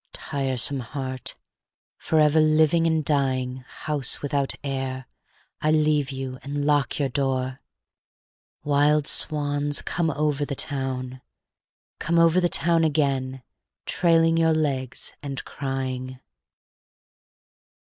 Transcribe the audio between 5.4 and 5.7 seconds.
I